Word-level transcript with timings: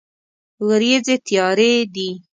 ورېځې 0.67 1.15
تیارې 1.27 1.71
دي 1.93 2.09